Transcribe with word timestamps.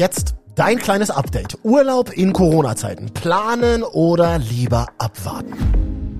Jetzt 0.00 0.34
dein 0.54 0.78
kleines 0.78 1.10
Update. 1.10 1.58
Urlaub 1.62 2.10
in 2.10 2.32
Corona-Zeiten. 2.32 3.10
Planen 3.12 3.82
oder 3.82 4.38
lieber 4.38 4.86
abwarten? 4.96 5.52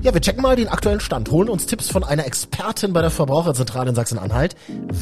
Ja, 0.03 0.12
wir 0.12 0.21
checken 0.21 0.42
mal 0.42 0.54
den 0.54 0.68
aktuellen 0.68 1.00
Stand, 1.00 1.30
holen 1.30 1.49
uns 1.49 1.64
Tipps 1.64 1.88
von 1.88 2.04
einer 2.04 2.26
Expertin 2.26 2.92
bei 2.92 3.00
der 3.00 3.08
Verbraucherzentrale 3.08 3.88
in 3.88 3.94
Sachsen-Anhalt, 3.94 4.54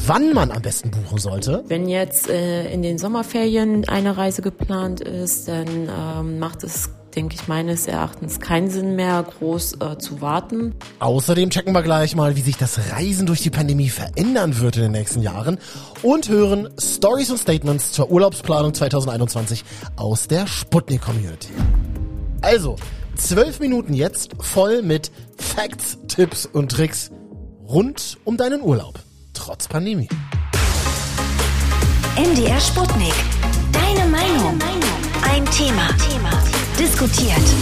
wann 0.07 0.33
man 0.33 0.49
am 0.51 0.61
besten 0.61 0.91
buchen 0.91 1.17
sollte. 1.17 1.65
Wenn 1.67 1.89
jetzt 1.89 2.29
äh, 2.29 2.71
in 2.71 2.81
den 2.81 2.97
Sommerferien 2.97 3.85
eine 3.89 4.15
Reise 4.15 4.41
geplant 4.41 5.01
ist, 5.01 5.49
dann 5.49 5.67
ähm, 5.67 6.39
macht 6.39 6.63
es 6.63 6.89
denke 7.19 7.35
ich, 7.35 7.49
meines 7.49 7.85
Erachtens 7.85 8.39
keinen 8.39 8.69
Sinn 8.69 8.95
mehr, 8.95 9.21
groß 9.23 9.73
äh, 9.81 9.97
zu 9.97 10.21
warten. 10.21 10.73
Außerdem 10.99 11.49
checken 11.49 11.73
wir 11.73 11.81
gleich 11.81 12.15
mal, 12.15 12.37
wie 12.37 12.41
sich 12.41 12.55
das 12.55 12.93
Reisen 12.93 13.25
durch 13.25 13.41
die 13.41 13.49
Pandemie 13.49 13.89
verändern 13.89 14.57
wird 14.61 14.77
in 14.77 14.83
den 14.83 14.93
nächsten 14.93 15.21
Jahren 15.21 15.57
und 16.01 16.29
hören 16.29 16.69
Stories 16.79 17.29
und 17.29 17.37
Statements 17.37 17.91
zur 17.91 18.09
Urlaubsplanung 18.09 18.73
2021 18.73 19.65
aus 19.97 20.29
der 20.29 20.47
Sputnik 20.47 21.01
Community. 21.01 21.49
Also, 22.39 22.77
zwölf 23.17 23.59
Minuten 23.59 23.93
jetzt 23.93 24.31
voll 24.39 24.81
mit 24.81 25.11
Facts, 25.37 25.97
Tipps 26.07 26.45
und 26.45 26.71
Tricks 26.71 27.11
rund 27.67 28.17
um 28.23 28.37
deinen 28.37 28.61
Urlaub. 28.61 28.97
Trotz 29.33 29.67
Pandemie. 29.67 30.07
MDR 32.15 32.61
Sputnik. 32.61 33.13
Deine 33.73 34.09
Meinung. 34.09 34.57
Ein 35.21 35.43
Thema. 35.47 35.89
Thema. 35.97 36.48
Diskutiert. 36.99 37.55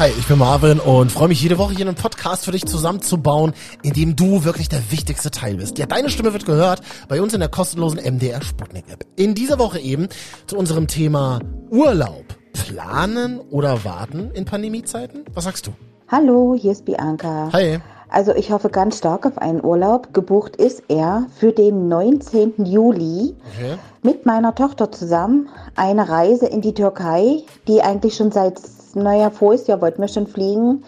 Hi, 0.00 0.10
ich 0.18 0.26
bin 0.26 0.38
Marvin 0.38 0.80
und 0.80 1.12
freue 1.12 1.28
mich 1.28 1.40
jede 1.40 1.56
Woche 1.56 1.72
hier 1.72 1.86
einen 1.86 1.94
Podcast 1.94 2.44
für 2.44 2.50
dich 2.50 2.66
zusammenzubauen, 2.66 3.52
in 3.84 3.92
dem 3.92 4.16
du 4.16 4.42
wirklich 4.42 4.68
der 4.68 4.90
wichtigste 4.90 5.30
Teil 5.30 5.58
bist. 5.58 5.78
Ja, 5.78 5.86
deine 5.86 6.10
Stimme 6.10 6.32
wird 6.32 6.46
gehört 6.46 6.80
bei 7.06 7.22
uns 7.22 7.32
in 7.32 7.38
der 7.38 7.48
kostenlosen 7.48 8.00
MDR 8.00 8.42
Sputnik 8.42 8.86
App. 8.90 9.06
In 9.14 9.36
dieser 9.36 9.60
Woche 9.60 9.78
eben 9.78 10.08
zu 10.48 10.56
unserem 10.56 10.88
Thema 10.88 11.38
Urlaub. 11.70 12.24
Planen 12.54 13.38
oder 13.38 13.84
warten 13.84 14.32
in 14.32 14.46
Pandemiezeiten? 14.46 15.26
Was 15.32 15.44
sagst 15.44 15.68
du? 15.68 15.70
Hallo, 16.08 16.56
hier 16.60 16.72
ist 16.72 16.84
Bianca. 16.84 17.50
Hi. 17.52 17.78
Also 18.12 18.34
ich 18.34 18.52
hoffe 18.52 18.68
ganz 18.68 18.98
stark 18.98 19.24
auf 19.24 19.38
einen 19.38 19.64
Urlaub. 19.64 20.12
Gebucht 20.12 20.56
ist 20.56 20.82
er 20.88 21.26
für 21.34 21.52
den 21.52 21.88
19. 21.88 22.66
Juli 22.66 23.34
Okay. 23.56 23.78
mit 24.02 24.26
meiner 24.26 24.54
Tochter 24.54 24.92
zusammen. 24.92 25.48
Eine 25.76 26.10
Reise 26.10 26.46
in 26.46 26.60
die 26.60 26.74
Türkei, 26.74 27.42
die 27.66 27.80
eigentlich 27.80 28.14
schon 28.14 28.30
seit, 28.30 28.60
naja, 28.94 29.30
voriges 29.30 29.66
Jahr 29.66 29.80
wollten 29.80 30.02
wir 30.02 30.08
schon 30.08 30.26
fliegen. 30.26 30.84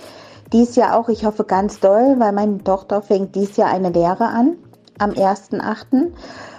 Dies 0.52 0.76
Jahr 0.76 0.98
auch, 0.98 1.08
ich 1.08 1.24
hoffe 1.24 1.44
ganz 1.44 1.80
doll, 1.80 2.16
weil 2.18 2.32
meine 2.32 2.62
Tochter 2.62 3.00
fängt 3.00 3.34
dies 3.34 3.56
Jahr 3.56 3.70
eine 3.70 3.88
Lehre 3.88 4.26
an, 4.26 4.56
am 4.98 5.10
1.8. 5.12 6.12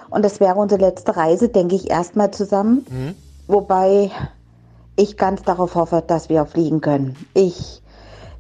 Und 0.10 0.26
das 0.26 0.40
wäre 0.40 0.56
unsere 0.56 0.82
letzte 0.82 1.16
Reise, 1.16 1.48
denke 1.50 1.76
ich, 1.76 1.92
erstmal 1.92 2.32
zusammen. 2.32 2.86
Wobei 3.48 4.10
ich 4.96 5.16
ganz 5.16 5.44
darauf 5.44 5.76
hoffe, 5.76 6.04
dass 6.06 6.30
wir 6.30 6.46
fliegen 6.46 6.82
können. 6.82 7.16
Ich 7.36 7.84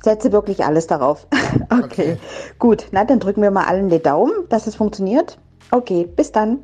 setze 0.06 0.32
wirklich 0.32 0.64
alles 0.64 0.88
darauf. 0.88 1.28
okay. 1.70 1.84
Okay. 1.84 2.18
gut. 2.58 2.86
Na, 2.92 3.04
dann 3.04 3.20
drücken 3.20 3.42
wir 3.42 3.52
mal 3.52 3.66
allen 3.66 3.90
den 3.90 4.02
Daumen, 4.02 4.32
dass 4.50 4.68
es 4.68 4.76
funktioniert. 4.76 5.38
Okay, 5.72 6.08
bis 6.16 6.32
dann. 6.32 6.60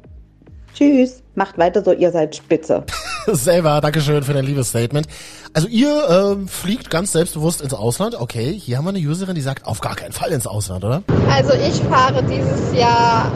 Tschüss. 0.74 1.22
Macht 1.36 1.58
weiter 1.58 1.84
so, 1.84 1.92
ihr 1.92 2.12
seid 2.12 2.36
spitze. 2.36 2.86
Selber, 3.28 3.82
Dankeschön 3.82 4.24
für 4.24 4.34
dein 4.34 4.46
liebes 4.46 4.70
Statement. 4.70 5.08
Also 5.54 5.68
ihr 5.68 6.10
ähm, 6.10 6.48
fliegt 6.48 6.90
ganz 6.90 7.12
selbstbewusst 7.12 7.62
ins 7.62 7.74
Ausland. 7.74 8.16
Okay, 8.20 8.54
hier 8.54 8.78
haben 8.78 8.86
wir 8.86 8.90
eine 8.90 9.00
Userin, 9.00 9.36
die 9.36 9.42
sagt, 9.42 9.66
auf 9.66 9.82
gar 9.82 9.96
keinen 9.96 10.14
Fall 10.14 10.32
ins 10.32 10.48
Ausland, 10.48 10.84
oder? 10.84 11.04
Also 11.30 11.54
ich 11.54 11.82
fahre 11.84 12.24
dieses 12.24 12.74
Jahr 12.74 13.32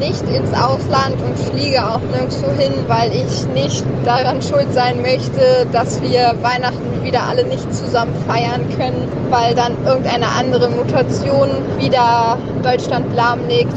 nicht 0.00 0.22
ins 0.22 0.52
Ausland 0.52 1.16
und 1.22 1.38
fliege 1.38 1.86
auch 1.86 2.00
nirgendwo 2.00 2.50
hin, 2.58 2.72
weil 2.88 3.12
ich 3.12 3.46
nicht 3.54 3.84
daran 4.04 4.42
schuld 4.42 4.72
sein 4.72 5.02
möchte, 5.02 5.66
dass 5.70 6.00
wir 6.02 6.34
Weihnachten 6.40 7.04
wieder 7.04 7.22
alle 7.24 7.46
nicht 7.46 7.72
zusammen 7.72 8.14
feiern 8.26 8.66
können, 8.76 9.06
weil 9.28 9.54
dann 9.54 9.76
irgendeine 9.84 10.28
andere 10.28 10.70
Mutation 10.70 11.50
wieder 11.78 12.38
Deutschland 12.62 13.14
lahmlegt. 13.14 13.74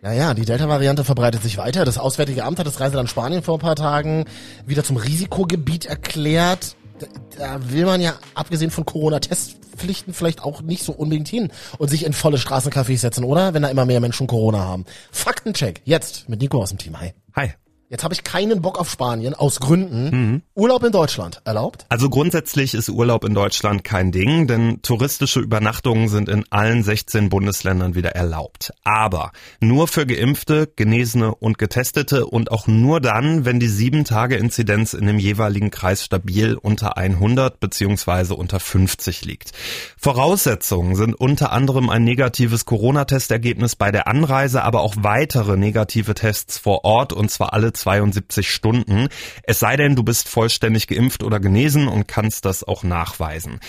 Naja, 0.00 0.34
die 0.34 0.44
Delta-Variante 0.44 1.02
verbreitet 1.02 1.42
sich 1.42 1.58
weiter. 1.58 1.84
Das 1.84 1.98
Auswärtige 1.98 2.44
Amt 2.44 2.58
hat 2.58 2.66
das 2.66 2.78
Reiseland 2.78 3.10
Spanien 3.10 3.42
vor 3.42 3.56
ein 3.56 3.60
paar 3.60 3.76
Tagen 3.76 4.26
wieder 4.66 4.84
zum 4.84 4.96
Risikogebiet 4.96 5.86
erklärt. 5.86 6.76
Da, 6.98 7.06
da 7.36 7.70
will 7.70 7.86
man 7.86 8.00
ja, 8.00 8.14
abgesehen 8.34 8.70
von 8.70 8.84
Corona-Testpflichten, 8.84 10.14
vielleicht 10.14 10.42
auch 10.42 10.62
nicht 10.62 10.84
so 10.84 10.92
unbedingt 10.92 11.28
hin 11.28 11.50
und 11.78 11.88
sich 11.88 12.04
in 12.04 12.12
volle 12.12 12.36
Straßencafés 12.38 12.98
setzen, 12.98 13.24
oder? 13.24 13.54
Wenn 13.54 13.62
da 13.62 13.68
immer 13.68 13.84
mehr 13.84 14.00
Menschen 14.00 14.26
Corona 14.26 14.60
haben. 14.60 14.84
Faktencheck, 15.10 15.82
jetzt 15.84 16.28
mit 16.28 16.40
Nico 16.40 16.62
aus 16.62 16.70
dem 16.70 16.78
Team. 16.78 16.98
Hi. 17.00 17.12
Hi. 17.34 17.54
Jetzt 17.90 18.02
habe 18.02 18.14
ich 18.14 18.24
keinen 18.24 18.62
Bock 18.62 18.78
auf 18.78 18.90
Spanien, 18.90 19.34
aus 19.34 19.60
Gründen. 19.60 20.42
Urlaub 20.54 20.84
in 20.84 20.92
Deutschland, 20.92 21.42
erlaubt? 21.44 21.84
Also 21.90 22.08
grundsätzlich 22.08 22.72
ist 22.72 22.88
Urlaub 22.88 23.24
in 23.24 23.34
Deutschland 23.34 23.84
kein 23.84 24.10
Ding, 24.10 24.46
denn 24.46 24.80
touristische 24.80 25.40
Übernachtungen 25.40 26.08
sind 26.08 26.30
in 26.30 26.44
allen 26.50 26.82
16 26.82 27.28
Bundesländern 27.28 27.94
wieder 27.94 28.12
erlaubt. 28.12 28.72
Aber 28.84 29.32
nur 29.60 29.86
für 29.86 30.06
Geimpfte, 30.06 30.66
Genesene 30.74 31.34
und 31.34 31.58
Getestete 31.58 32.26
und 32.26 32.50
auch 32.50 32.66
nur 32.66 33.00
dann, 33.00 33.44
wenn 33.44 33.60
die 33.60 33.68
7-Tage-Inzidenz 33.68 34.94
in 34.94 35.06
dem 35.06 35.18
jeweiligen 35.18 35.70
Kreis 35.70 36.04
stabil 36.04 36.54
unter 36.54 36.96
100 36.96 37.60
beziehungsweise 37.60 38.34
unter 38.34 38.60
50 38.60 39.26
liegt. 39.26 39.52
Voraussetzungen 39.98 40.96
sind 40.96 41.14
unter 41.14 41.52
anderem 41.52 41.90
ein 41.90 42.04
negatives 42.04 42.64
Corona-Testergebnis 42.64 43.76
bei 43.76 43.92
der 43.92 44.08
Anreise, 44.08 44.62
aber 44.62 44.80
auch 44.80 44.94
weitere 44.96 45.58
negative 45.58 46.14
Tests 46.14 46.56
vor 46.56 46.86
Ort 46.86 47.12
und 47.12 47.30
zwar 47.30 47.52
alle 47.52 47.73
72 47.74 48.50
Stunden. 48.50 49.08
Es 49.42 49.58
sei 49.58 49.76
denn, 49.76 49.96
du 49.96 50.02
bist 50.02 50.28
vollständig 50.28 50.86
geimpft 50.86 51.22
oder 51.22 51.40
genesen 51.40 51.88
und 51.88 52.08
kannst 52.08 52.44
das 52.44 52.64
auch 52.64 52.82
nachweisen. 52.82 53.60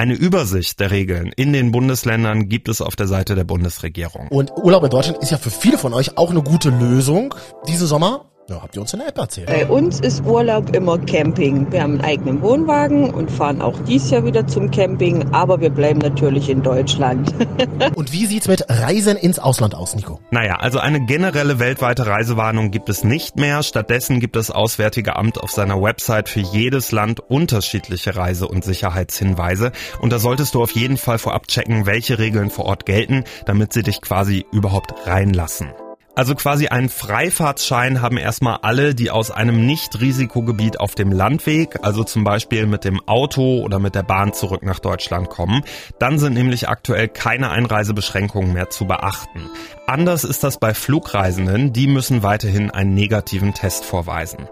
Eine 0.00 0.14
Übersicht 0.14 0.80
der 0.80 0.90
Regeln 0.90 1.30
in 1.36 1.52
den 1.52 1.72
Bundesländern 1.72 2.48
gibt 2.48 2.70
es 2.70 2.80
auf 2.80 2.96
der 2.96 3.06
Seite 3.06 3.34
der 3.34 3.44
Bundesregierung. 3.44 4.28
Und 4.28 4.50
Urlaub 4.56 4.82
in 4.84 4.88
Deutschland 4.88 5.18
ist 5.22 5.30
ja 5.30 5.36
für 5.36 5.50
viele 5.50 5.76
von 5.76 5.92
euch 5.92 6.16
auch 6.16 6.30
eine 6.30 6.42
gute 6.42 6.70
Lösung. 6.70 7.34
Diesen 7.68 7.86
Sommer, 7.86 8.29
ja, 8.50 8.62
habt 8.62 8.74
ihr 8.74 8.82
uns 8.82 8.92
in 8.92 8.98
der 8.98 9.08
App 9.08 9.18
erzählt. 9.18 9.46
Bei 9.46 9.66
uns 9.66 10.00
ist 10.00 10.24
Urlaub 10.24 10.74
immer 10.74 10.98
Camping. 10.98 11.70
Wir 11.70 11.82
haben 11.82 11.92
einen 11.92 12.04
eigenen 12.04 12.42
Wohnwagen 12.42 13.14
und 13.14 13.30
fahren 13.30 13.62
auch 13.62 13.78
dies 13.86 14.10
Jahr 14.10 14.24
wieder 14.24 14.46
zum 14.46 14.70
Camping, 14.70 15.32
aber 15.32 15.60
wir 15.60 15.70
bleiben 15.70 16.00
natürlich 16.00 16.50
in 16.50 16.62
Deutschland. 16.62 17.32
Und 17.94 18.12
wie 18.12 18.26
sieht's 18.26 18.48
mit 18.48 18.64
Reisen 18.68 19.16
ins 19.16 19.38
Ausland 19.38 19.74
aus, 19.74 19.94
Nico? 19.94 20.20
Naja, 20.30 20.56
also 20.56 20.78
eine 20.78 21.04
generelle 21.04 21.58
weltweite 21.58 22.06
Reisewarnung 22.06 22.70
gibt 22.70 22.88
es 22.88 23.04
nicht 23.04 23.36
mehr. 23.36 23.62
Stattdessen 23.62 24.20
gibt 24.20 24.36
das 24.36 24.50
Auswärtige 24.50 25.16
Amt 25.16 25.40
auf 25.40 25.50
seiner 25.50 25.80
Website 25.80 26.28
für 26.28 26.40
jedes 26.40 26.92
Land 26.92 27.20
unterschiedliche 27.20 28.16
Reise- 28.16 28.48
und 28.48 28.64
Sicherheitshinweise. 28.64 29.72
Und 30.00 30.12
da 30.12 30.18
solltest 30.18 30.54
du 30.54 30.62
auf 30.62 30.72
jeden 30.72 30.96
Fall 30.96 31.18
vorab 31.18 31.46
checken, 31.46 31.86
welche 31.86 32.18
Regeln 32.18 32.50
vor 32.50 32.64
Ort 32.64 32.86
gelten, 32.86 33.24
damit 33.46 33.72
sie 33.72 33.82
dich 33.82 34.00
quasi 34.00 34.44
überhaupt 34.50 34.94
reinlassen. 35.06 35.68
Also 36.20 36.34
quasi 36.34 36.68
einen 36.68 36.90
Freifahrtsschein 36.90 38.02
haben 38.02 38.18
erstmal 38.18 38.58
alle, 38.60 38.94
die 38.94 39.10
aus 39.10 39.30
einem 39.30 39.64
Nicht-Risikogebiet 39.64 40.78
auf 40.78 40.94
dem 40.94 41.12
Landweg, 41.12 41.78
also 41.80 42.04
zum 42.04 42.24
Beispiel 42.24 42.66
mit 42.66 42.84
dem 42.84 43.00
Auto 43.08 43.62
oder 43.62 43.78
mit 43.78 43.94
der 43.94 44.02
Bahn 44.02 44.34
zurück 44.34 44.62
nach 44.62 44.80
Deutschland 44.80 45.30
kommen. 45.30 45.62
Dann 45.98 46.18
sind 46.18 46.34
nämlich 46.34 46.68
aktuell 46.68 47.08
keine 47.08 47.48
Einreisebeschränkungen 47.48 48.52
mehr 48.52 48.68
zu 48.68 48.86
beachten. 48.86 49.48
Anders 49.86 50.24
ist 50.24 50.44
das 50.44 50.58
bei 50.58 50.74
Flugreisenden, 50.74 51.72
die 51.72 51.86
müssen 51.86 52.22
weiterhin 52.22 52.70
einen 52.70 52.92
negativen 52.92 53.54
Test 53.54 53.86
vorweisen. 53.86 54.46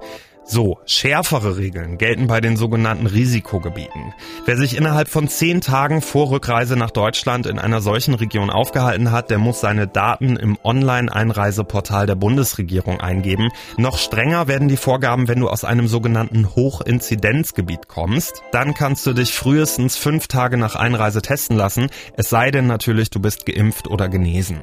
So, 0.50 0.78
schärfere 0.86 1.58
Regeln 1.58 1.98
gelten 1.98 2.26
bei 2.26 2.40
den 2.40 2.56
sogenannten 2.56 3.06
Risikogebieten. 3.06 4.14
Wer 4.46 4.56
sich 4.56 4.78
innerhalb 4.78 5.10
von 5.10 5.28
zehn 5.28 5.60
Tagen 5.60 6.00
vor 6.00 6.30
Rückreise 6.30 6.74
nach 6.74 6.90
Deutschland 6.90 7.44
in 7.44 7.58
einer 7.58 7.82
solchen 7.82 8.14
Region 8.14 8.48
aufgehalten 8.48 9.12
hat, 9.12 9.28
der 9.28 9.36
muss 9.36 9.60
seine 9.60 9.86
Daten 9.86 10.36
im 10.36 10.56
Online-Einreiseportal 10.64 12.06
der 12.06 12.14
Bundesregierung 12.14 12.98
eingeben. 12.98 13.50
Noch 13.76 13.98
strenger 13.98 14.48
werden 14.48 14.68
die 14.68 14.78
Vorgaben, 14.78 15.28
wenn 15.28 15.40
du 15.40 15.50
aus 15.50 15.64
einem 15.64 15.86
sogenannten 15.86 16.48
Hochinzidenzgebiet 16.56 17.86
kommst. 17.88 18.42
Dann 18.50 18.72
kannst 18.72 19.06
du 19.06 19.12
dich 19.12 19.34
frühestens 19.34 19.98
fünf 19.98 20.28
Tage 20.28 20.56
nach 20.56 20.76
Einreise 20.76 21.20
testen 21.20 21.58
lassen, 21.58 21.90
es 22.16 22.30
sei 22.30 22.50
denn 22.50 22.66
natürlich, 22.66 23.10
du 23.10 23.20
bist 23.20 23.44
geimpft 23.44 23.86
oder 23.86 24.08
genesen. 24.08 24.62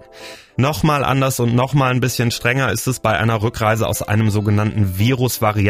Nochmal 0.58 1.04
anders 1.04 1.42
und 1.42 1.54
nochmal 1.54 1.92
ein 1.92 2.00
bisschen 2.00 2.32
strenger 2.32 2.72
ist 2.72 2.88
es 2.88 3.02
bei 3.02 3.18
einer 3.18 3.42
Rückreise 3.42 3.86
aus 3.88 4.02
einem 4.02 4.30
sogenannten 4.30 4.98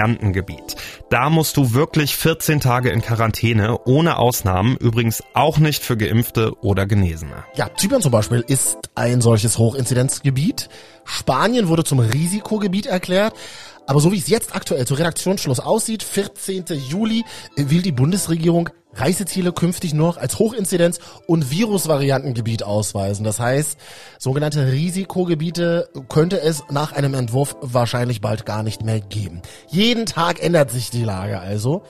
Virusvariantengebiet. 0.05 0.75
Da 1.09 1.29
musst 1.29 1.57
du 1.57 1.73
wirklich 1.73 2.15
14 2.15 2.59
Tage 2.59 2.89
in 2.89 3.01
Quarantäne, 3.01 3.79
ohne 3.85 4.17
Ausnahmen, 4.17 4.77
übrigens 4.77 5.23
auch 5.33 5.57
nicht 5.57 5.83
für 5.83 5.97
Geimpfte 5.97 6.53
oder 6.61 6.85
Genesene. 6.85 7.43
Ja, 7.55 7.69
Zypern 7.75 8.01
zum 8.01 8.11
Beispiel 8.11 8.43
ist 8.47 8.77
ein 8.95 9.21
solches 9.21 9.57
Hochinzidenzgebiet. 9.57 10.69
Spanien 11.03 11.67
wurde 11.67 11.83
zum 11.83 11.99
Risikogebiet 11.99 12.87
erklärt. 12.87 13.33
Aber 13.87 13.99
so 13.99 14.11
wie 14.11 14.17
es 14.17 14.27
jetzt 14.27 14.55
aktuell 14.55 14.85
zu 14.87 14.95
Redaktionsschluss 14.95 15.59
aussieht, 15.59 16.03
14. 16.03 16.65
Juli, 16.89 17.23
will 17.55 17.81
die 17.81 17.91
Bundesregierung 17.91 18.69
Reiseziele 18.95 19.51
künftig 19.51 19.93
nur 19.93 20.07
noch 20.07 20.17
als 20.17 20.39
Hochinzidenz- 20.39 20.99
und 21.27 21.51
Virusvariantengebiet 21.51 22.63
ausweisen. 22.63 23.25
Das 23.25 23.39
heißt, 23.39 23.77
sogenannte 24.19 24.71
Risikogebiete 24.71 25.89
könnte 26.07 26.39
es 26.39 26.63
nach 26.69 26.93
einem 26.93 27.13
Entwurf 27.13 27.57
wahrscheinlich 27.61 28.21
bald 28.21 28.45
gar 28.45 28.63
nicht 28.63 28.83
mehr 28.83 29.01
geben. 29.01 29.41
Jeden 29.69 30.05
Tag 30.05 30.41
ändert 30.41 30.71
sich 30.71 30.89
die 30.89 31.03
Lage 31.03 31.39
also. 31.39 31.83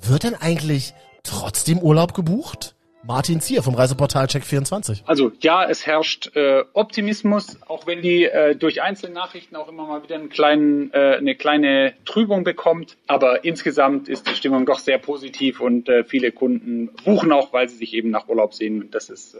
Wird 0.00 0.24
denn 0.24 0.34
eigentlich 0.34 0.94
trotzdem 1.22 1.78
Urlaub 1.78 2.14
gebucht? 2.14 2.74
Martin 3.08 3.40
Zier 3.40 3.62
vom 3.62 3.74
Reiseportal 3.74 4.26
Check24. 4.26 4.98
Also 5.06 5.32
ja, 5.40 5.64
es 5.66 5.86
herrscht 5.86 6.36
äh, 6.36 6.62
Optimismus, 6.74 7.56
auch 7.66 7.86
wenn 7.86 8.02
die 8.02 8.24
äh, 8.24 8.54
durch 8.54 8.82
einzelne 8.82 9.14
Nachrichten 9.14 9.56
auch 9.56 9.66
immer 9.66 9.86
mal 9.86 10.02
wieder 10.02 10.16
einen 10.16 10.28
kleinen, 10.28 10.92
äh, 10.92 11.16
eine 11.16 11.34
kleine 11.34 11.94
Trübung 12.04 12.44
bekommt. 12.44 12.98
Aber 13.06 13.46
insgesamt 13.46 14.10
ist 14.10 14.28
die 14.28 14.34
Stimmung 14.34 14.66
doch 14.66 14.78
sehr 14.78 14.98
positiv 14.98 15.60
und 15.60 15.88
äh, 15.88 16.04
viele 16.04 16.32
Kunden 16.32 16.90
buchen 17.02 17.32
auch, 17.32 17.50
weil 17.54 17.70
sie 17.70 17.78
sich 17.78 17.94
eben 17.94 18.10
nach 18.10 18.28
Urlaub 18.28 18.52
sehen. 18.52 18.82
Und 18.82 18.94
das 18.94 19.08
ist 19.08 19.34
äh, 19.34 19.38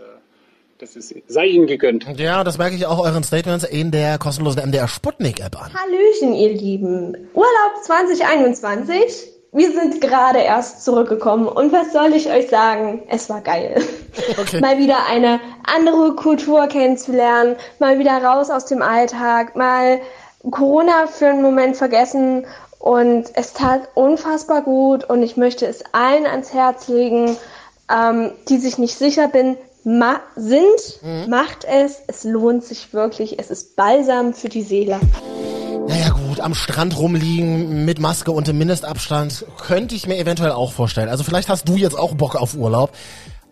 das 0.78 0.96
ist, 0.96 1.14
sei 1.26 1.46
Ihnen 1.46 1.66
gegönnt. 1.66 2.06
Ja, 2.18 2.44
das 2.44 2.56
merke 2.56 2.74
ich 2.74 2.86
auch 2.86 3.00
euren 3.00 3.24
Statements 3.24 3.64
in 3.64 3.90
der 3.90 4.16
kostenlosen 4.16 4.66
MDR 4.66 4.88
Sputnik 4.88 5.40
App 5.40 5.60
an. 5.60 5.72
Hallöchen, 5.74 6.34
ihr 6.34 6.54
Lieben. 6.54 7.16
Urlaub 7.34 7.82
2021 7.82 9.37
wir 9.52 9.72
sind 9.72 10.00
gerade 10.00 10.40
erst 10.40 10.84
zurückgekommen 10.84 11.48
und 11.48 11.72
was 11.72 11.92
soll 11.92 12.12
ich 12.12 12.30
euch 12.30 12.48
sagen? 12.48 13.02
Es 13.08 13.28
war 13.28 13.40
geil. 13.40 13.82
Okay. 14.36 14.60
mal 14.60 14.78
wieder 14.78 15.06
eine 15.06 15.38
andere 15.62 16.16
Kultur 16.16 16.66
kennenzulernen, 16.66 17.56
mal 17.78 18.00
wieder 18.00 18.20
raus 18.22 18.50
aus 18.50 18.64
dem 18.64 18.82
Alltag, 18.82 19.54
mal 19.54 20.00
Corona 20.50 21.06
für 21.06 21.28
einen 21.28 21.42
Moment 21.42 21.76
vergessen 21.76 22.44
und 22.80 23.26
es 23.34 23.52
tat 23.52 23.88
unfassbar 23.94 24.62
gut 24.62 25.04
und 25.08 25.22
ich 25.22 25.36
möchte 25.36 25.66
es 25.66 25.84
allen 25.92 26.26
ans 26.26 26.52
Herz 26.52 26.88
legen, 26.88 27.36
ähm, 27.92 28.32
die 28.48 28.58
sich 28.58 28.78
nicht 28.78 28.96
sicher 28.96 29.28
bin, 29.28 29.56
ma 29.84 30.20
sind, 30.36 31.00
mhm. 31.02 31.30
macht 31.30 31.64
es. 31.64 32.02
Es 32.06 32.24
lohnt 32.24 32.64
sich 32.64 32.92
wirklich. 32.92 33.38
Es 33.38 33.50
ist 33.50 33.76
Balsam 33.76 34.34
für 34.34 34.48
die 34.48 34.62
Seele. 34.62 35.00
Naja 35.88 36.10
gut, 36.10 36.40
am 36.40 36.52
Strand 36.52 36.98
rumliegen 36.98 37.86
mit 37.86 37.98
Maske 37.98 38.30
und 38.30 38.46
dem 38.46 38.58
Mindestabstand 38.58 39.46
könnte 39.56 39.94
ich 39.94 40.06
mir 40.06 40.18
eventuell 40.18 40.52
auch 40.52 40.70
vorstellen. 40.70 41.08
Also 41.08 41.24
vielleicht 41.24 41.48
hast 41.48 41.66
du 41.66 41.76
jetzt 41.76 41.98
auch 41.98 42.14
Bock 42.14 42.36
auf 42.36 42.54
Urlaub. 42.54 42.92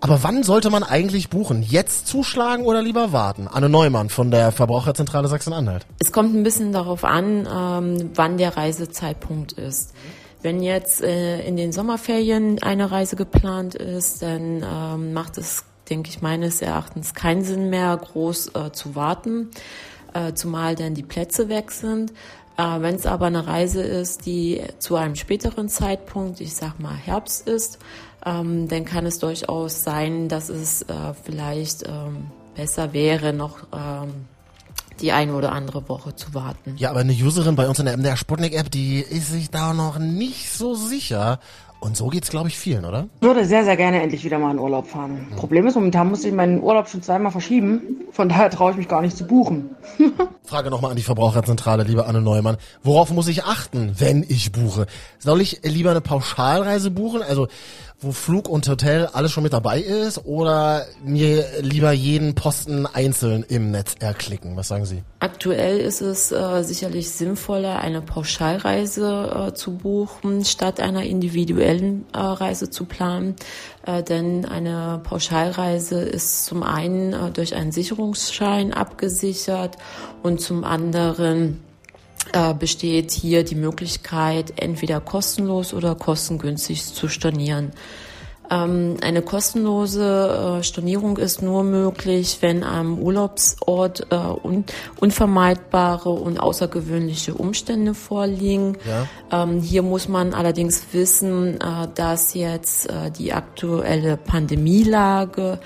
Aber 0.03 0.23
wann 0.23 0.43
sollte 0.43 0.69
man 0.69 0.83
eigentlich 0.83 1.31
buchen? 1.31 1.63
Jetzt 1.63 2.07
zuschlagen 2.07 2.67
oder 2.67 2.83
lieber 2.83 3.11
warten? 3.13 3.49
Anne 3.51 3.71
Neumann 3.71 4.11
von 4.11 4.31
der 4.31 4.53
Verbraucherzentrale 4.53 5.29
Sachsen-Anhalt. 5.29 5.87
Es 5.99 6.13
kommt 6.13 6.35
ein 6.35 6.43
bisschen 6.43 6.73
darauf 6.75 7.05
an, 7.05 7.49
ähm, 7.51 8.11
wann 8.15 8.37
der 8.37 8.55
Reisezeitpunkt 8.55 9.53
ist. 9.53 9.95
Wenn 10.43 10.63
jetzt 10.63 11.03
äh, 11.03 11.41
in 11.41 11.57
den 11.57 11.73
Sommerferien 11.73 12.63
eine 12.63 12.91
Reise 12.91 13.17
geplant 13.17 13.77
ist, 13.77 14.21
dann 14.21 14.63
ähm, 14.63 15.15
macht 15.15 15.39
es, 15.39 15.65
denke 15.89 16.11
ich, 16.11 16.21
meines 16.21 16.61
Erachtens 16.61 17.15
keinen 17.15 17.45
Sinn 17.45 17.71
mehr, 17.71 17.97
groß 17.97 18.49
äh, 18.49 18.73
zu 18.73 18.95
warten 18.95 19.49
äh, 20.17 20.35
zumal 20.35 20.75
dann 20.75 20.95
die 20.95 21.03
Plätze 21.03 21.49
weg 21.49 21.71
sind. 21.71 22.13
Äh, 22.57 22.81
Wenn 22.81 22.95
es 22.95 23.07
aber 23.07 23.27
eine 23.27 23.47
Reise 23.47 23.83
ist, 23.83 24.27
die 24.27 24.63
zu 24.79 24.97
einem 24.97 25.15
späteren 25.15 25.69
Zeitpunkt, 25.69 26.41
ich 26.41 26.55
sag 26.55 26.81
mal 26.81 26.95
Herbst 26.95 27.47
ist, 27.47 27.79
ähm, 28.25 28.69
dann 28.69 28.85
kann 28.85 29.07
es 29.07 29.19
durchaus 29.19 29.85
sein, 29.85 30.29
dass 30.29 30.49
es 30.49 30.83
äh, 30.83 31.15
vielleicht 31.23 31.87
ähm, 31.87 32.31
besser 32.55 32.93
wäre, 32.93 33.33
noch 33.33 33.59
ähm, 33.73 34.27
die 35.01 35.13
eine 35.13 35.35
oder 35.35 35.53
andere 35.53 35.89
Woche 35.89 36.17
zu 36.17 36.33
warten. 36.33 36.75
Ja, 36.79 36.91
aber 36.91 37.01
eine 37.01 37.13
Userin 37.13 37.55
bei 37.55 37.69
uns 37.69 37.79
in 37.79 37.85
der 37.85 37.97
MDR 37.97 38.17
Sputnik 38.17 38.55
App, 38.55 38.71
die 38.71 39.01
ist 39.01 39.31
sich 39.31 39.51
da 39.51 39.75
noch 39.75 39.99
nicht 39.99 40.51
so 40.51 40.75
sicher, 40.75 41.39
und 41.81 41.97
so 41.97 42.09
geht's, 42.09 42.31
glaube 42.31 42.49
ich, 42.49 42.59
vielen, 42.59 42.85
oder? 42.85 43.09
Ich 43.21 43.27
würde 43.27 43.45
sehr, 43.45 43.65
sehr 43.65 43.77
gerne 43.77 44.03
endlich 44.03 44.25
wieder 44.25 44.39
mal 44.39 44.51
in 44.51 44.59
Urlaub 44.59 44.87
fahren. 44.87 45.29
Mhm. 45.31 45.37
Problem 45.37 45.67
ist, 45.67 45.75
momentan 45.75 46.09
muss 46.09 46.25
ich 46.25 46.33
meinen 46.33 46.63
Urlaub 46.63 46.89
schon 46.89 47.03
zweimal 47.03 47.33
verschieben. 47.33 48.03
Von 48.11 48.29
daher 48.29 48.51
traue 48.51 48.73
ich 48.73 48.77
mich 48.77 48.89
gar 48.89 49.03
nicht 49.03 49.17
zu 49.17 49.27
buchen. 49.27 49.77
Frage 50.47 50.71
nochmal 50.71 50.93
an 50.93 50.97
die 50.97 51.03
Verbraucherzentrale, 51.03 51.83
liebe 51.83 52.07
Anne 52.07 52.21
Neumann. 52.21 52.57
Worauf 52.85 53.11
muss 53.11 53.27
ich 53.27 53.43
achten, 53.43 53.97
wenn 53.99 54.25
ich 54.29 54.53
buche? 54.53 54.87
Soll 55.19 55.41
ich 55.41 55.61
lieber 55.65 55.91
eine 55.91 56.01
Pauschalreise 56.01 56.93
buchen? 56.93 57.23
Also 57.23 57.49
wo 57.99 58.13
Flug 58.13 58.49
und 58.49 58.69
Hotel 58.69 59.07
alles 59.07 59.33
schon 59.33 59.43
mit 59.43 59.55
dabei 59.55 59.81
ist 59.81 60.27
oder 60.27 60.85
mir 61.03 61.45
lieber 61.63 61.93
jeden 61.93 62.35
Posten 62.35 62.85
einzeln 62.85 63.43
im 63.49 63.71
Netz 63.71 63.95
erklicken? 64.01 64.55
Was 64.55 64.69
sagen 64.69 64.85
Sie? 64.85 65.03
Aktuell 65.21 65.79
ist 65.79 66.03
es 66.03 66.31
äh, 66.31 66.63
sicherlich 66.63 67.11
sinnvoller, 67.11 67.79
eine 67.79 68.03
Pauschalreise 68.03 69.49
äh, 69.49 69.55
zu 69.55 69.79
buchen, 69.79 70.45
statt 70.45 70.79
einer 70.79 71.05
individuellen 71.05 72.05
äh, 72.13 72.19
Reise 72.19 72.69
zu 72.69 72.85
planen. 72.85 73.35
Äh, 73.87 74.03
denn 74.03 74.45
eine 74.45 75.01
Pauschalreise 75.03 76.01
ist 76.01 76.45
zum 76.45 76.63
einen 76.63 77.15
äh, 77.15 77.31
durch 77.31 77.55
einen 77.55 77.73
Sicherungsschein 77.73 78.75
abgesichert 78.75 79.77
und 80.23 80.36
zum 80.39 80.65
anderen 80.65 81.61
äh, 82.33 82.55
besteht 82.55 83.13
hier 83.13 83.45
die 83.45 83.55
Möglichkeit, 83.55 84.55
entweder 84.57 85.01
kostenlos 85.01 85.73
oder 85.73 85.95
kostengünstig 85.95 86.85
zu 86.85 87.09
stornieren. 87.09 87.73
Ähm, 88.51 88.97
eine 89.01 89.23
kostenlose 89.23 90.59
äh, 90.61 90.63
Stornierung 90.63 91.17
ist 91.17 91.43
nur 91.43 91.65
möglich, 91.65 92.39
wenn 92.41 92.63
am 92.63 92.99
Urlaubsort 92.99 94.07
äh, 94.11 94.17
un 94.17 94.65
unvermeidbare 95.01 96.11
und 96.11 96.39
außergewöhnliche 96.39 97.35
Umstände 97.35 97.95
vorliegen. 97.95 98.77
Ja. 98.87 99.43
Ähm, 99.43 99.61
hier 99.61 99.83
muss 99.83 100.09
man 100.09 100.35
allerdings 100.35 100.83
wissen, 100.93 101.61
äh, 101.61 101.89
dass 101.95 102.35
jetzt 102.35 102.89
äh, 102.89 103.11
die 103.11 103.33
aktuelle 103.33 104.17
Pandemielage 104.17 105.59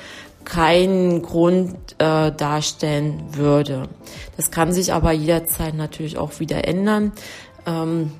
keinen 0.44 1.22
Grund 1.22 1.76
äh, 1.98 2.32
darstellen 2.32 3.22
würde. 3.32 3.88
Das 4.37 4.50
kann 4.50 4.72
sich 4.72 4.92
aber 4.92 5.12
jederzeit 5.12 5.75
natürlich 5.75 6.19
auch 6.19 6.40
wieder 6.40 6.66
ändern. 6.66 7.12
Ähm, 7.66 8.12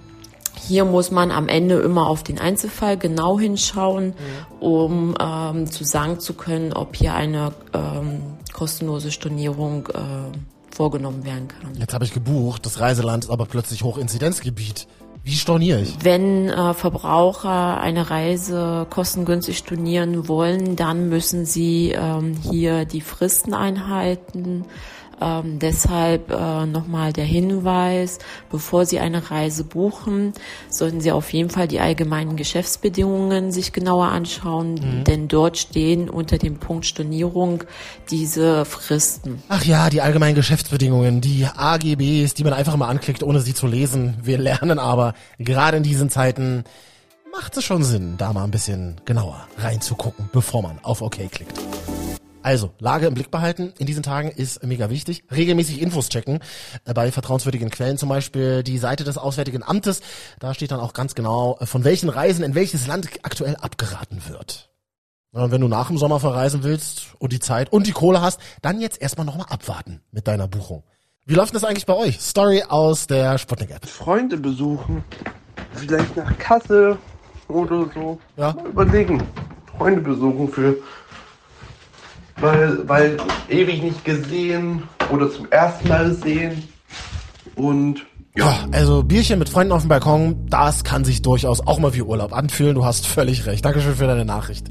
hier 0.67 0.85
muss 0.85 1.11
man 1.11 1.31
am 1.31 1.49
Ende 1.49 1.81
immer 1.81 2.07
auf 2.07 2.23
den 2.23 2.39
Einzelfall 2.39 2.97
genau 2.99 3.39
hinschauen, 3.39 4.09
mhm. 4.09 4.13
um 4.61 5.15
ähm, 5.19 5.71
zu 5.71 5.85
sagen 5.85 6.21
zu 6.21 6.35
können, 6.35 6.73
ob 6.73 6.95
hier 6.95 7.15
eine 7.15 7.53
ähm, 7.73 8.23
kostenlose 8.53 9.11
Stornierung 9.11 9.89
äh, 9.89 10.75
vorgenommen 10.75 11.25
werden 11.25 11.49
kann. 11.49 11.75
Jetzt 11.77 11.95
habe 11.95 12.05
ich 12.05 12.13
gebucht, 12.13 12.67
das 12.67 12.81
Reiseland 12.81 13.25
ist 13.25 13.31
aber 13.31 13.47
plötzlich 13.47 13.83
Hochinzidenzgebiet. 13.83 14.87
Wie 15.23 15.35
storniere 15.35 15.83
ich? 15.83 15.97
Wenn 16.03 16.49
äh, 16.49 16.75
Verbraucher 16.75 17.81
eine 17.81 18.11
Reise 18.11 18.87
kostengünstig 18.89 19.59
stornieren 19.59 20.29
wollen, 20.29 20.77
dann 20.77 21.09
müssen 21.09 21.45
sie 21.45 21.93
ähm, 21.93 22.37
hier 22.51 22.85
die 22.87 23.03
Fristen 23.03 23.53
einhalten. 23.53 24.65
Ähm, 25.21 25.59
deshalb 25.59 26.31
äh, 26.31 26.67
nochmal 26.67 27.13
der 27.13 27.25
Hinweis, 27.25 28.19
bevor 28.51 28.87
Sie 28.87 28.99
eine 28.99 29.31
Reise 29.31 29.65
buchen, 29.65 30.33
sollten 30.69 31.01
Sie 31.01 31.13
auf 31.13 31.33
jeden 31.33 31.51
Fall 31.51 31.69
die 31.69 31.81
allgemeinen 31.81 32.37
Geschäftsbedingungen 32.37 33.53
sich 33.53 33.73
genauer 33.73 34.07
anschauen, 34.07 34.75
mhm. 34.75 35.05
denn 35.05 35.29
dort 35.29 35.59
stehen 35.59 36.09
unter 36.09 36.39
dem 36.39 36.59
Punkt 36.59 36.87
Stornierung 36.87 37.65
diese 38.11 38.65
Fristen. 38.65 39.43
Ach 39.49 39.65
ja, 39.65 39.91
die 39.91 40.01
allgemeinen 40.01 40.35
Geschäftsbedingungen, 40.35 41.21
die 41.21 41.45
AGBs, 41.45 42.35
die 42.35 42.45
man 42.45 42.53
einfach 42.53 42.77
mal 42.77 42.89
anklickt, 42.89 43.23
ohne 43.23 43.41
sie 43.41 43.55
zu 43.55 43.67
lesen. 43.67 44.17
Wir 44.23 44.39
lernen 44.39 44.79
aber 44.79 45.15
gerade 45.39 45.77
in 45.77 45.83
diesen 45.83 46.11
Zeiten 46.11 46.65
macht 47.33 47.57
es 47.57 47.65
schon 47.65 47.83
Sinn, 47.83 48.17
da 48.17 48.33
mal 48.33 48.45
ein 48.45 48.51
bisschen 48.51 49.01
genauer 49.05 49.47
reinzugucken, 49.59 50.29
bevor 50.33 50.63
man 50.63 50.79
auf 50.83 51.03
OK 51.03 51.31
klickt. 51.31 51.59
Also, 52.43 52.73
Lage 52.79 53.07
im 53.07 53.13
Blick 53.13 53.31
behalten 53.31 53.75
in 53.79 53.87
diesen 53.87 54.03
Tagen 54.03 54.31
ist 54.31 54.65
mega 54.65 54.89
wichtig. 54.89 55.25
Regelmäßig 55.31 55.83
Infos 55.83 56.09
checken 56.09 56.41
äh, 56.87 56.95
bei 56.95 57.13
vertrauenswürdigen 57.13 57.71
Quellen, 57.71 57.99
zum 57.99 58.09
Beispiel 58.09 58.63
die 58.63 58.79
Seite 58.79 59.05
des 59.05 59.19
Auswärtigen 59.19 59.63
Amtes. 59.63 60.01
Da 60.39 60.55
steht 60.55 60.71
dann 60.71 60.81
auch 60.81 60.95
ganz 60.95 61.15
genau, 61.15 61.59
äh, 61.61 61.67
von 61.67 61.85
welchen 61.85 62.09
Reisen 62.09 62.43
in 62.43 62.55
welches 62.55 62.87
Land 62.87 63.09
aktuell 63.23 63.57
abgeraten 63.57 64.23
wird. 64.29 64.71
Und 65.33 65.53
wenn 65.53 65.61
du 65.61 65.69
nach 65.69 65.89
dem 65.89 65.99
Sommer 65.99 66.19
verreisen 66.19 66.63
willst 66.63 67.15
und 67.19 67.33
die 67.33 67.41
Zeit 67.41 67.73
und 67.73 67.87
die 67.87 67.93
Kohle 67.93 68.23
hast, 68.23 68.41
dann 68.63 68.81
jetzt 68.81 69.01
erstmal 69.01 69.27
nochmal 69.27 69.47
abwarten 69.51 70.01
mit 70.11 70.27
deiner 70.27 70.49
Buchung. 70.49 70.83
Wie 71.27 71.35
läuft 71.35 71.55
das 71.55 71.63
eigentlich 71.63 71.87
bei 71.87 71.95
euch? 71.95 72.21
Story 72.21 72.65
aus 72.67 73.07
der 73.07 73.37
Sputnik-App. 73.37 73.87
Freunde 73.87 74.39
besuchen. 74.39 75.05
Vielleicht 75.75 76.17
nach 76.17 76.37
Kassel 76.39 76.97
oder 77.49 77.89
so. 77.95 78.19
Ja. 78.37 78.55
Mal 78.55 78.67
überlegen. 78.67 79.23
Freunde 79.77 80.01
besuchen 80.01 80.49
für 80.49 80.77
weil, 82.41 82.89
weil 82.89 83.17
ewig 83.49 83.83
nicht 83.83 84.05
gesehen 84.05 84.83
oder 85.11 85.31
zum 85.31 85.51
ersten 85.51 85.89
Mal 85.89 86.15
sehen. 86.15 86.63
Und 87.57 88.07
ja. 88.37 88.67
also 88.73 89.03
Bierchen 89.03 89.39
mit 89.39 89.49
Freunden 89.49 89.73
auf 89.73 89.83
dem 89.83 89.89
Balkon, 89.89 90.47
das 90.49 90.85
kann 90.85 91.05
sich 91.05 91.23
durchaus 91.23 91.61
auch 91.61 91.79
mal 91.79 91.95
wie 91.95 92.03
Urlaub 92.03 92.33
anfühlen. 92.33 92.75
Du 92.75 92.85
hast 92.85 93.07
völlig 93.07 93.47
recht. 93.47 93.65
Dankeschön 93.65 93.97
für 93.97 94.07
deine 94.07 94.25
Nachricht. 94.25 94.69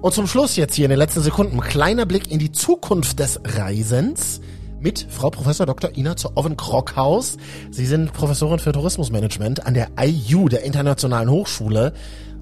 Und 0.00 0.12
zum 0.14 0.26
Schluss 0.26 0.56
jetzt 0.56 0.74
hier 0.74 0.86
in 0.86 0.90
den 0.90 0.98
letzten 0.98 1.20
Sekunden 1.20 1.60
kleiner 1.60 2.06
Blick 2.06 2.30
in 2.30 2.38
die 2.38 2.52
Zukunft 2.52 3.18
des 3.20 3.40
Reisens 3.44 4.40
mit 4.80 5.06
Frau 5.08 5.30
Professor 5.30 5.64
Dr. 5.64 5.96
Ina 5.96 6.16
zu 6.16 6.36
Oven 6.36 6.56
Krockhaus. 6.56 7.36
Sie 7.70 7.86
sind 7.86 8.12
Professorin 8.12 8.58
für 8.58 8.72
Tourismusmanagement 8.72 9.64
an 9.64 9.74
der 9.74 9.90
IU, 9.98 10.48
der 10.48 10.64
Internationalen 10.64 11.30
Hochschule. 11.30 11.92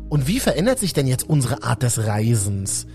Und 0.08 0.26
wie 0.26 0.40
verändert 0.40 0.78
sich 0.78 0.94
denn 0.94 1.06
jetzt 1.06 1.28
unsere 1.28 1.62
Art 1.62 1.82
des 1.82 2.06
Reisens? 2.06 2.86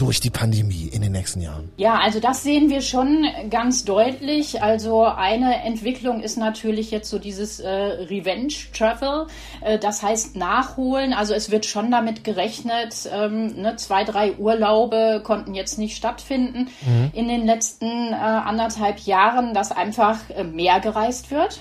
Durch 0.00 0.20
die 0.20 0.30
Pandemie 0.30 0.88
in 0.90 1.02
den 1.02 1.12
nächsten 1.12 1.42
Jahren? 1.42 1.70
Ja, 1.76 1.98
also 1.98 2.20
das 2.20 2.42
sehen 2.42 2.70
wir 2.70 2.80
schon 2.80 3.26
ganz 3.50 3.84
deutlich. 3.84 4.62
Also 4.62 5.04
eine 5.04 5.62
Entwicklung 5.62 6.22
ist 6.22 6.38
natürlich 6.38 6.90
jetzt 6.90 7.10
so 7.10 7.18
dieses 7.18 7.60
äh, 7.60 7.68
Revenge 7.68 8.54
Travel, 8.72 9.26
äh, 9.60 9.78
das 9.78 10.02
heißt 10.02 10.36
nachholen. 10.36 11.12
Also 11.12 11.34
es 11.34 11.50
wird 11.50 11.66
schon 11.66 11.90
damit 11.90 12.24
gerechnet, 12.24 13.10
ähm, 13.12 13.60
ne, 13.60 13.76
zwei, 13.76 14.04
drei 14.04 14.32
Urlaube 14.32 15.20
konnten 15.22 15.54
jetzt 15.54 15.78
nicht 15.78 15.96
stattfinden 15.96 16.68
mhm. 16.80 17.10
in 17.12 17.28
den 17.28 17.44
letzten 17.44 18.12
äh, 18.12 18.14
anderthalb 18.14 19.00
Jahren, 19.00 19.52
dass 19.52 19.70
einfach 19.70 20.18
äh, 20.30 20.44
mehr 20.44 20.80
gereist 20.80 21.30
wird 21.30 21.60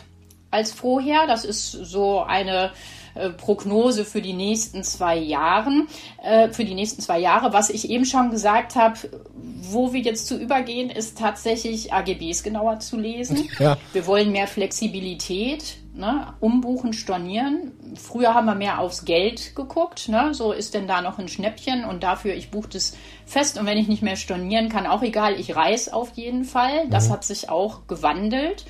als 0.49 0.71
vorher. 0.71 1.27
Das 1.27 1.43
ist 1.43 1.71
so 1.71 2.21
eine 2.21 2.71
äh, 3.15 3.29
Prognose 3.29 4.05
für 4.05 4.21
die 4.21 4.33
nächsten 4.33 4.83
zwei 4.83 5.17
Jahren, 5.17 5.87
äh, 6.23 6.49
für 6.49 6.65
die 6.65 6.75
nächsten 6.75 7.01
zwei 7.01 7.19
Jahre. 7.19 7.53
Was 7.53 7.69
ich 7.69 7.89
eben 7.89 8.05
schon 8.05 8.31
gesagt 8.31 8.75
habe, 8.75 8.97
wo 9.61 9.93
wir 9.93 10.01
jetzt 10.01 10.27
zu 10.27 10.37
übergehen, 10.37 10.89
ist 10.89 11.17
tatsächlich 11.17 11.93
AGBs 11.93 12.43
genauer 12.43 12.79
zu 12.79 12.97
lesen. 12.97 13.49
Ja. 13.59 13.77
Wir 13.93 14.07
wollen 14.07 14.31
mehr 14.31 14.47
Flexibilität. 14.47 15.77
Ne, 15.91 16.33
umbuchen, 16.39 16.93
stornieren. 16.93 17.73
Früher 17.95 18.33
haben 18.33 18.45
wir 18.45 18.55
mehr 18.55 18.79
aufs 18.79 19.03
Geld 19.03 19.53
geguckt. 19.53 20.07
Ne? 20.07 20.33
So 20.33 20.53
ist 20.53 20.73
denn 20.73 20.87
da 20.87 21.01
noch 21.01 21.19
ein 21.19 21.27
Schnäppchen 21.27 21.83
und 21.83 22.03
dafür, 22.03 22.35
ich 22.35 22.51
buche 22.51 22.69
das 22.69 22.95
fest 23.25 23.59
und 23.59 23.65
wenn 23.65 23.77
ich 23.77 23.89
nicht 23.89 24.01
mehr 24.01 24.15
stornieren 24.15 24.69
kann, 24.69 24.87
auch 24.87 25.01
egal, 25.01 25.37
ich 25.37 25.57
reise 25.57 25.93
auf 25.93 26.11
jeden 26.13 26.45
Fall. 26.45 26.87
Das 26.89 27.09
mhm. 27.09 27.13
hat 27.13 27.25
sich 27.25 27.49
auch 27.49 27.87
gewandelt. 27.87 28.65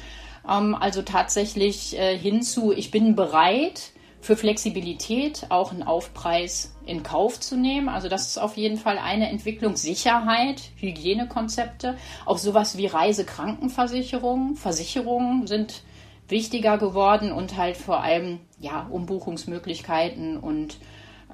Ähm, 0.50 0.75
also 0.75 1.01
tatsächlich 1.01 1.98
äh, 2.00 2.17
hinzu, 2.17 2.72
ich 2.72 2.89
bin 2.89 3.15
bereit, 3.15 3.91
für 4.21 4.35
Flexibilität 4.35 5.45
auch 5.49 5.71
einen 5.71 5.83
Aufpreis 5.83 6.75
in 6.85 7.03
Kauf 7.03 7.39
zu 7.39 7.55
nehmen. 7.55 7.89
Also 7.89 8.09
das 8.09 8.27
ist 8.27 8.38
auf 8.38 8.57
jeden 8.57 8.77
Fall 8.77 8.97
eine 8.97 9.29
Entwicklung. 9.29 9.75
Sicherheit, 9.75 10.61
Hygienekonzepte, 10.75 11.97
auch 12.25 12.38
sowas 12.38 12.77
wie 12.77 12.88
Reisekrankenversicherung, 12.88 14.55
Versicherungen 14.55 15.47
sind 15.47 15.83
wichtiger 16.27 16.77
geworden 16.77 17.31
und 17.31 17.57
halt 17.57 17.77
vor 17.77 18.03
allem 18.03 18.39
ja 18.59 18.88
Umbuchungsmöglichkeiten 18.89 20.38
und 20.38 20.77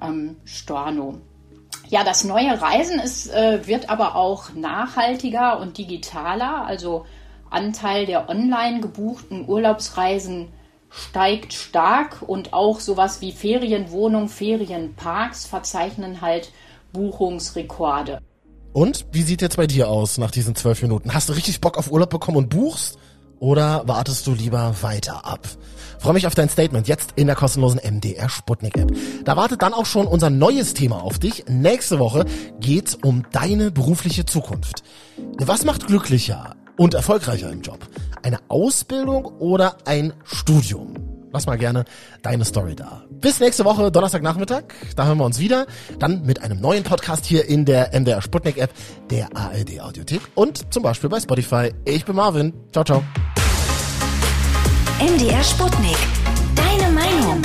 ähm, 0.00 0.36
Storno. 0.44 1.20
Ja, 1.88 2.02
das 2.02 2.24
neue 2.24 2.60
Reisen 2.60 2.98
ist, 2.98 3.32
äh, 3.32 3.66
wird 3.66 3.90
aber 3.90 4.16
auch 4.16 4.54
nachhaltiger 4.54 5.60
und 5.60 5.78
digitaler. 5.78 6.64
Also 6.64 7.04
Anteil 7.50 8.06
der 8.06 8.28
online 8.28 8.80
gebuchten 8.80 9.48
Urlaubsreisen 9.48 10.48
steigt 10.90 11.52
stark 11.52 12.22
und 12.22 12.52
auch 12.52 12.80
sowas 12.80 13.20
wie 13.20 13.32
Ferienwohnungen, 13.32 14.28
Ferienparks 14.28 15.46
verzeichnen 15.46 16.20
halt 16.20 16.52
Buchungsrekorde. 16.92 18.20
Und 18.72 19.06
wie 19.12 19.22
sieht 19.22 19.42
jetzt 19.42 19.56
bei 19.56 19.66
dir 19.66 19.88
aus 19.88 20.18
nach 20.18 20.30
diesen 20.30 20.54
zwölf 20.54 20.82
Minuten? 20.82 21.14
Hast 21.14 21.28
du 21.28 21.32
richtig 21.32 21.60
Bock 21.60 21.78
auf 21.78 21.90
Urlaub 21.90 22.10
bekommen 22.10 22.36
und 22.36 22.50
buchst? 22.50 22.98
Oder 23.38 23.82
wartest 23.86 24.26
du 24.26 24.32
lieber 24.32 24.74
weiter 24.80 25.26
ab? 25.26 25.46
Freue 25.98 26.14
mich 26.14 26.26
auf 26.26 26.34
dein 26.34 26.48
Statement 26.48 26.88
jetzt 26.88 27.12
in 27.16 27.26
der 27.26 27.36
kostenlosen 27.36 27.80
MDR 27.82 28.28
Sputnik 28.28 28.78
App. 28.78 28.90
Da 29.24 29.36
wartet 29.36 29.62
dann 29.62 29.74
auch 29.74 29.86
schon 29.86 30.06
unser 30.06 30.30
neues 30.30 30.72
Thema 30.72 31.02
auf 31.02 31.18
dich. 31.18 31.44
Nächste 31.48 31.98
Woche 31.98 32.24
geht's 32.60 32.94
um 32.94 33.24
deine 33.32 33.70
berufliche 33.70 34.24
Zukunft. 34.24 34.82
Was 35.38 35.64
macht 35.64 35.86
glücklicher? 35.86 36.56
und 36.76 36.94
erfolgreicher 36.94 37.50
im 37.50 37.62
Job? 37.62 37.78
Eine 38.26 38.40
Ausbildung 38.48 39.24
oder 39.38 39.76
ein 39.84 40.12
Studium? 40.24 40.94
Lass 41.32 41.46
mal 41.46 41.56
gerne 41.56 41.84
deine 42.22 42.44
Story 42.44 42.74
da. 42.74 43.04
Bis 43.08 43.38
nächste 43.38 43.64
Woche, 43.64 43.92
Donnerstagnachmittag. 43.92 44.64
Da 44.96 45.06
hören 45.06 45.18
wir 45.18 45.24
uns 45.24 45.38
wieder. 45.38 45.68
Dann 46.00 46.22
mit 46.22 46.42
einem 46.42 46.60
neuen 46.60 46.82
Podcast 46.82 47.24
hier 47.24 47.48
in 47.48 47.64
der 47.64 47.92
MDR 47.92 48.20
Sputnik 48.20 48.58
App, 48.58 48.72
der 49.10 49.28
ARD 49.36 49.80
Audiothek 49.80 50.22
und 50.34 50.74
zum 50.74 50.82
Beispiel 50.82 51.08
bei 51.08 51.20
Spotify. 51.20 51.72
Ich 51.84 52.04
bin 52.04 52.16
Marvin. 52.16 52.52
Ciao, 52.72 52.84
ciao. 52.84 53.04
MDR 54.98 55.44
Sputnik. 55.44 55.96
Deine 56.56 56.90
Meinung. 56.92 57.40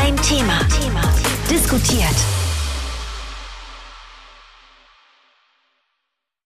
Ein 0.00 0.14
Thema. 0.18 0.60
Thema. 0.80 1.02
Diskutiert. 1.50 2.43